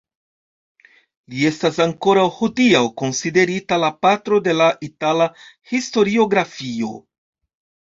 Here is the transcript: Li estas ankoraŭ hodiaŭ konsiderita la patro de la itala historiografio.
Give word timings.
Li 1.33 1.45
estas 1.49 1.77
ankoraŭ 1.85 2.25
hodiaŭ 2.39 2.83
konsiderita 3.03 3.81
la 3.87 3.93
patro 4.09 4.43
de 4.51 4.59
la 4.61 4.75
itala 4.93 5.33
historiografio. 5.77 6.95